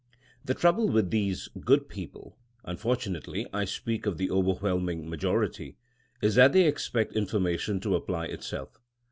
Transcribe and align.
The 0.43 0.55
trouble 0.55 0.89
with 0.89 1.11
these 1.11 1.47
good 1.59 1.87
people 1.87 2.35
(unfor 2.65 2.95
tunately 2.97 3.45
I 3.53 3.65
speak 3.65 4.07
of 4.07 4.17
the 4.17 4.31
overwhelming 4.31 5.07
majority) 5.07 5.77
is 6.23 6.33
that 6.33 6.53
they 6.53 6.65
expect 6.65 7.13
information 7.13 7.79
to 7.81 7.93
apply 7.93 8.25
itself. 8.25 8.81